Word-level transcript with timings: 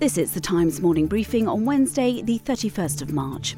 This 0.00 0.16
is 0.16 0.32
the 0.32 0.40
Times 0.40 0.80
morning 0.80 1.06
briefing 1.06 1.46
on 1.46 1.66
Wednesday, 1.66 2.22
the 2.22 2.38
31st 2.38 3.02
of 3.02 3.12
March. 3.12 3.54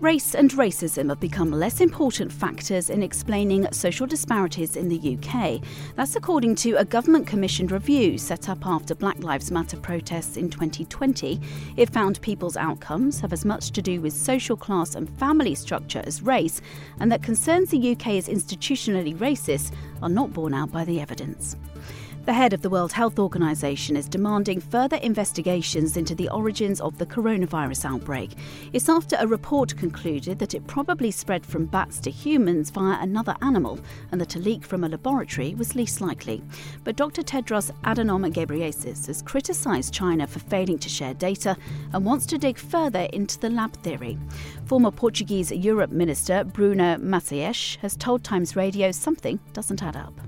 Race 0.00 0.34
and 0.34 0.50
racism 0.50 1.10
have 1.10 1.20
become 1.20 1.52
less 1.52 1.80
important 1.80 2.32
factors 2.32 2.90
in 2.90 3.04
explaining 3.04 3.70
social 3.70 4.04
disparities 4.04 4.74
in 4.74 4.88
the 4.88 5.16
UK. 5.16 5.62
That's 5.94 6.16
according 6.16 6.56
to 6.56 6.72
a 6.72 6.84
government 6.84 7.28
commissioned 7.28 7.70
review 7.70 8.18
set 8.18 8.48
up 8.48 8.66
after 8.66 8.96
Black 8.96 9.22
Lives 9.22 9.52
Matter 9.52 9.76
protests 9.76 10.36
in 10.36 10.50
2020. 10.50 11.40
It 11.76 11.90
found 11.90 12.20
people's 12.20 12.56
outcomes 12.56 13.20
have 13.20 13.32
as 13.32 13.44
much 13.44 13.70
to 13.70 13.80
do 13.80 14.00
with 14.00 14.12
social 14.12 14.56
class 14.56 14.96
and 14.96 15.08
family 15.20 15.54
structure 15.54 16.02
as 16.04 16.20
race, 16.20 16.60
and 16.98 17.12
that 17.12 17.22
concerns 17.22 17.70
the 17.70 17.92
UK 17.92 18.14
is 18.14 18.26
institutionally 18.26 19.16
racist 19.16 19.72
are 20.02 20.08
not 20.08 20.32
borne 20.32 20.52
out 20.52 20.72
by 20.72 20.84
the 20.84 21.00
evidence. 21.00 21.54
The 22.26 22.32
head 22.32 22.52
of 22.52 22.60
the 22.60 22.70
World 22.70 22.90
Health 22.90 23.20
Organization 23.20 23.96
is 23.96 24.08
demanding 24.08 24.60
further 24.60 24.96
investigations 24.96 25.96
into 25.96 26.12
the 26.12 26.28
origins 26.30 26.80
of 26.80 26.98
the 26.98 27.06
coronavirus 27.06 27.84
outbreak. 27.84 28.32
It's 28.72 28.88
after 28.88 29.14
a 29.20 29.28
report 29.28 29.76
concluded 29.76 30.40
that 30.40 30.52
it 30.52 30.66
probably 30.66 31.12
spread 31.12 31.46
from 31.46 31.66
bats 31.66 32.00
to 32.00 32.10
humans 32.10 32.70
via 32.70 33.00
another 33.00 33.36
animal 33.42 33.78
and 34.10 34.20
that 34.20 34.34
a 34.34 34.40
leak 34.40 34.64
from 34.64 34.82
a 34.82 34.88
laboratory 34.88 35.54
was 35.54 35.76
least 35.76 36.00
likely. 36.00 36.42
But 36.82 36.96
Dr. 36.96 37.22
Tedros 37.22 37.70
Adhanom 37.84 38.28
Ghebreyesus 38.32 39.06
has 39.06 39.22
criticized 39.22 39.94
China 39.94 40.26
for 40.26 40.40
failing 40.40 40.80
to 40.80 40.88
share 40.88 41.14
data 41.14 41.56
and 41.92 42.04
wants 42.04 42.26
to 42.26 42.38
dig 42.38 42.58
further 42.58 43.06
into 43.12 43.38
the 43.38 43.50
lab 43.50 43.72
theory. 43.84 44.18
Former 44.64 44.90
Portuguese 44.90 45.52
Europe 45.52 45.92
Minister 45.92 46.42
Bruno 46.42 46.96
Maçães 46.96 47.76
has 47.76 47.96
told 47.96 48.24
Times 48.24 48.56
Radio 48.56 48.90
something 48.90 49.38
doesn't 49.52 49.80
add 49.80 49.94
up 49.94 50.25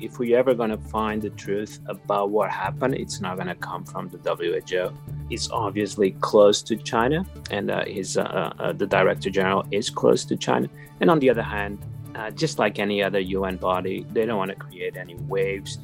if 0.00 0.18
we're 0.18 0.38
ever 0.38 0.54
going 0.54 0.70
to 0.70 0.76
find 0.76 1.22
the 1.22 1.30
truth 1.30 1.80
about 1.86 2.30
what 2.30 2.50
happened, 2.50 2.94
it's 2.94 3.20
not 3.20 3.36
going 3.36 3.48
to 3.48 3.54
come 3.54 3.84
from 3.84 4.08
the 4.08 4.18
WHO. 4.18 4.92
It's 5.30 5.50
obviously 5.50 6.12
close 6.20 6.62
to 6.62 6.76
China, 6.76 7.26
and 7.50 7.70
uh, 7.70 7.84
his, 7.84 8.16
uh, 8.16 8.52
uh, 8.58 8.72
the 8.72 8.86
director 8.86 9.30
general 9.30 9.64
is 9.70 9.90
close 9.90 10.24
to 10.26 10.36
China. 10.36 10.68
And 11.00 11.10
on 11.10 11.18
the 11.18 11.30
other 11.30 11.42
hand, 11.42 11.78
uh, 12.14 12.30
just 12.30 12.58
like 12.58 12.78
any 12.78 13.02
other 13.02 13.20
UN 13.20 13.56
body, 13.56 14.06
they 14.12 14.24
don't 14.24 14.38
want 14.38 14.50
to 14.50 14.56
create 14.56 14.96
any 14.96 15.14
waves. 15.28 15.78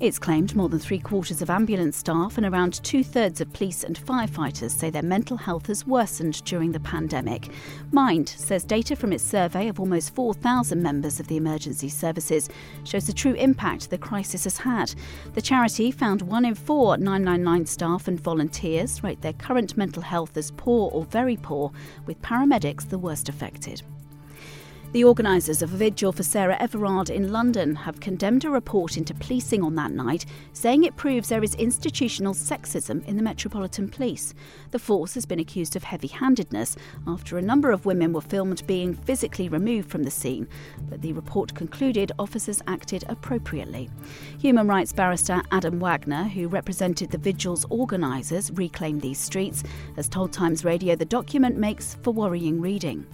It's 0.00 0.18
claimed 0.18 0.56
more 0.56 0.68
than 0.68 0.80
three 0.80 0.98
quarters 0.98 1.40
of 1.40 1.50
ambulance 1.50 1.96
staff 1.96 2.36
and 2.36 2.44
around 2.44 2.82
two 2.82 3.04
thirds 3.04 3.40
of 3.40 3.52
police 3.52 3.84
and 3.84 3.98
firefighters 3.98 4.72
say 4.72 4.90
their 4.90 5.02
mental 5.02 5.36
health 5.36 5.68
has 5.68 5.86
worsened 5.86 6.44
during 6.44 6.72
the 6.72 6.80
pandemic. 6.80 7.48
Mind 7.92 8.28
says 8.28 8.64
data 8.64 8.96
from 8.96 9.12
its 9.12 9.22
survey 9.22 9.68
of 9.68 9.78
almost 9.78 10.14
4,000 10.14 10.82
members 10.82 11.20
of 11.20 11.28
the 11.28 11.36
emergency 11.36 11.88
services 11.88 12.48
shows 12.82 13.06
the 13.06 13.12
true 13.12 13.34
impact 13.34 13.88
the 13.88 13.96
crisis 13.96 14.44
has 14.44 14.58
had. 14.58 14.92
The 15.34 15.42
charity 15.42 15.92
found 15.92 16.22
one 16.22 16.44
in 16.44 16.56
four 16.56 16.96
999 16.96 17.66
staff 17.66 18.08
and 18.08 18.20
volunteers 18.20 19.02
rate 19.04 19.22
their 19.22 19.32
current 19.32 19.76
mental 19.76 20.02
health 20.02 20.36
as 20.36 20.50
poor 20.50 20.90
or 20.90 21.04
very 21.04 21.36
poor, 21.36 21.70
with 22.04 22.20
paramedics 22.20 22.88
the 22.88 22.98
worst 22.98 23.28
affected. 23.28 23.82
The 24.94 25.02
organisers 25.02 25.60
of 25.60 25.74
a 25.74 25.76
vigil 25.76 26.12
for 26.12 26.22
Sarah 26.22 26.56
Everard 26.60 27.10
in 27.10 27.32
London 27.32 27.74
have 27.74 27.98
condemned 27.98 28.44
a 28.44 28.50
report 28.50 28.96
into 28.96 29.12
policing 29.12 29.60
on 29.60 29.74
that 29.74 29.90
night, 29.90 30.24
saying 30.52 30.84
it 30.84 30.94
proves 30.94 31.28
there 31.28 31.42
is 31.42 31.56
institutional 31.56 32.32
sexism 32.32 33.04
in 33.04 33.16
the 33.16 33.22
Metropolitan 33.24 33.88
Police. 33.88 34.34
The 34.70 34.78
force 34.78 35.14
has 35.14 35.26
been 35.26 35.40
accused 35.40 35.74
of 35.74 35.82
heavy 35.82 36.06
handedness 36.06 36.76
after 37.08 37.36
a 37.36 37.42
number 37.42 37.72
of 37.72 37.86
women 37.86 38.12
were 38.12 38.20
filmed 38.20 38.64
being 38.68 38.94
physically 38.94 39.48
removed 39.48 39.90
from 39.90 40.04
the 40.04 40.12
scene, 40.12 40.46
but 40.88 41.02
the 41.02 41.12
report 41.12 41.56
concluded 41.56 42.12
officers 42.16 42.62
acted 42.68 43.02
appropriately. 43.08 43.90
Human 44.38 44.68
rights 44.68 44.92
barrister 44.92 45.42
Adam 45.50 45.80
Wagner, 45.80 46.22
who 46.22 46.46
represented 46.46 47.10
the 47.10 47.18
vigil's 47.18 47.64
organisers, 47.68 48.52
Reclaim 48.52 49.00
These 49.00 49.18
Streets, 49.18 49.64
has 49.96 50.08
told 50.08 50.32
Times 50.32 50.64
Radio 50.64 50.94
the 50.94 51.04
document 51.04 51.56
makes 51.56 51.96
for 52.04 52.12
worrying 52.12 52.60
reading 52.60 53.04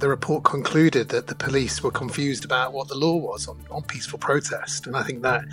the 0.00 0.08
report 0.08 0.44
concluded 0.44 1.10
that 1.10 1.26
the 1.26 1.34
police 1.34 1.82
were 1.82 1.90
confused 1.90 2.44
about 2.44 2.72
what 2.72 2.88
the 2.88 2.94
law 2.94 3.16
was 3.16 3.46
on, 3.46 3.58
on 3.70 3.82
peaceful 3.82 4.18
protest. 4.18 4.86
And 4.86 4.96
I 4.96 5.02
think 5.02 5.22
that 5.22 5.44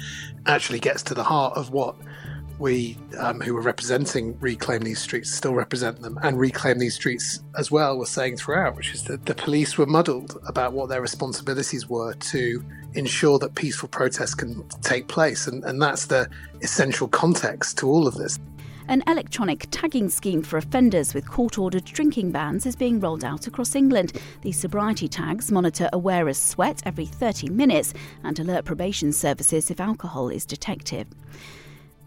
actually 0.45 0.79
gets 0.79 1.03
to 1.03 1.13
the 1.13 1.23
heart 1.23 1.55
of 1.57 1.71
what 1.71 1.95
we 2.59 2.97
um, 3.19 3.39
who 3.39 3.53
were 3.53 3.61
representing 3.61 4.37
Reclaim 4.39 4.81
These 4.81 4.99
Streets 4.99 5.31
still 5.31 5.53
represent 5.53 6.01
them 6.01 6.17
and 6.23 6.39
Reclaim 6.39 6.79
These 6.79 6.95
Streets 6.95 7.43
as 7.57 7.69
well 7.69 7.97
were 7.97 8.05
saying 8.05 8.37
throughout, 8.37 8.75
which 8.75 8.93
is 8.93 9.03
that 9.03 9.25
the 9.25 9.35
police 9.35 9.77
were 9.77 9.85
muddled 9.85 10.41
about 10.47 10.73
what 10.73 10.89
their 10.89 11.01
responsibilities 11.01 11.87
were 11.87 12.13
to 12.15 12.63
ensure 12.95 13.37
that 13.39 13.53
peaceful 13.55 13.89
protests 13.89 14.33
can 14.33 14.67
take 14.81 15.07
place. 15.07 15.45
And, 15.45 15.63
and 15.65 15.79
that's 15.81 16.07
the 16.07 16.29
essential 16.61 17.07
context 17.07 17.77
to 17.79 17.87
all 17.87 18.07
of 18.07 18.15
this. 18.15 18.39
An 18.89 19.03
electronic 19.05 19.67
tagging 19.69 20.09
scheme 20.09 20.41
for 20.41 20.55
offenders 20.55 21.13
with 21.13 21.29
court 21.29 21.57
ordered 21.57 21.83
drinking 21.83 22.31
bans 22.31 22.65
is 22.65 22.77
being 22.77 23.01
rolled 23.01 23.25
out 23.25 23.45
across 23.45 23.75
England. 23.75 24.13
These 24.43 24.57
sobriety 24.57 25.09
tags 25.09 25.51
monitor 25.51 25.89
a 25.91 25.97
wearer's 25.97 26.37
sweat 26.37 26.81
every 26.85 27.05
30 27.05 27.49
minutes 27.49 27.93
and 28.23 28.39
alert 28.39 28.63
probation 28.63 29.11
services 29.11 29.69
if 29.69 29.81
alcohol 29.81 30.29
is 30.29 30.45
detected. 30.45 31.05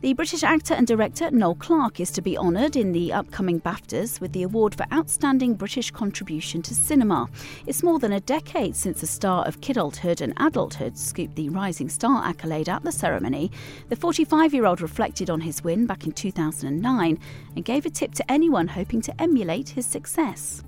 The 0.03 0.15
British 0.15 0.43
actor 0.43 0.73
and 0.73 0.87
director 0.87 1.31
Noel 1.31 1.57
Clarke 1.57 2.01
is 2.01 2.11
to 2.13 2.23
be 2.23 2.39
honoured 2.39 2.75
in 2.75 2.93
the 2.93 3.13
upcoming 3.13 3.61
BAFTAs 3.61 4.19
with 4.19 4.33
the 4.33 4.45
award 4.45 4.75
for 4.75 4.87
Outstanding 4.91 5.53
British 5.53 5.91
Contribution 5.91 6.63
to 6.63 6.75
Cinema. 6.75 7.29
It's 7.67 7.83
more 7.83 7.99
than 7.99 8.15
a 8.15 8.21
decade 8.21 8.75
since 8.75 9.03
the 9.03 9.07
star 9.07 9.47
of 9.47 9.61
kidulthood 9.61 10.23
and 10.23 10.33
adulthood 10.39 10.97
scooped 10.97 11.37
the 11.37 11.51
Rising 11.51 11.91
Star 11.91 12.25
accolade 12.25 12.71
at 12.71 12.83
the 12.83 12.91
ceremony. 12.91 13.51
The 13.91 13.97
45 13.97 14.55
year 14.55 14.65
old 14.65 14.81
reflected 14.81 15.29
on 15.29 15.43
his 15.43 15.63
win 15.63 15.85
back 15.85 16.07
in 16.07 16.13
2009 16.13 17.19
and 17.55 17.65
gave 17.67 17.85
a 17.85 17.91
tip 17.91 18.15
to 18.15 18.33
anyone 18.33 18.69
hoping 18.69 19.03
to 19.03 19.21
emulate 19.21 19.69
his 19.69 19.85
success. 19.85 20.65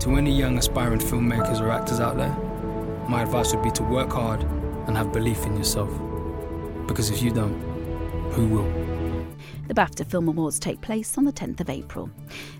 To 0.00 0.16
any 0.16 0.36
young 0.36 0.58
aspiring 0.58 0.98
filmmakers 0.98 1.60
or 1.60 1.70
actors 1.70 2.00
out 2.00 2.16
there, 2.16 2.34
my 3.08 3.22
advice 3.22 3.54
would 3.54 3.62
be 3.62 3.70
to 3.70 3.84
work 3.84 4.10
hard 4.10 4.42
and 4.88 4.96
have 4.96 5.12
belief 5.12 5.46
in 5.46 5.56
yourself. 5.56 5.90
Because 6.88 7.10
if 7.10 7.22
you 7.22 7.30
don't, 7.30 7.73
who 8.32 8.46
will? 8.48 8.84
The 9.66 9.74
BAFTA 9.74 10.06
Film 10.06 10.28
Awards 10.28 10.58
take 10.58 10.80
place 10.80 11.16
on 11.16 11.24
the 11.24 11.32
10th 11.32 11.60
of 11.60 11.70
April. 11.70 12.10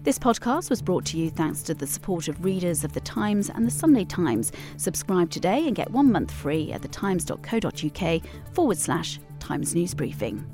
This 0.05 0.19
podcast 0.19 0.71
was 0.71 0.81
brought 0.81 1.05
to 1.07 1.19
you 1.19 1.31
thanks 1.31 1.63
to 1.65 1.75
the 1.75 1.87
support 1.87 2.29
of 2.29 2.45
readers 2.45 2.83
of 2.85 2.93
The 2.93 3.01
Times 3.01 3.51
and 3.51 3.67
The 3.67 3.71
Sunday 3.71 4.05
Times. 4.05 4.53
Subscribe 4.79 5.31
today 5.31 5.67
and 5.67 5.77
get 5.77 5.91
one 5.91 6.11
month 6.11 6.31
free 6.33 6.73
at 6.73 6.83
thetimes.co.uk 6.83 8.23
forward 8.55 8.79
slash 8.79 9.21
Times 9.39 9.75
News 9.75 9.95
Briefing. 9.95 10.47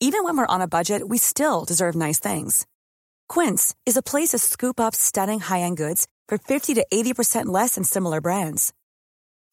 Even 0.00 0.24
when 0.24 0.36
we're 0.36 0.46
on 0.46 0.60
a 0.60 0.68
budget, 0.68 1.08
we 1.08 1.16
still 1.16 1.64
deserve 1.64 1.94
nice 1.94 2.18
things. 2.18 2.66
Quince 3.28 3.74
is 3.86 3.96
a 3.96 4.02
place 4.02 4.30
to 4.30 4.38
scoop 4.38 4.78
up 4.78 4.94
stunning 4.94 5.40
high 5.40 5.60
end 5.60 5.78
goods 5.78 6.06
for 6.28 6.36
50 6.36 6.74
to 6.74 6.86
80% 6.92 7.46
less 7.46 7.76
than 7.76 7.84
similar 7.84 8.20
brands. 8.20 8.74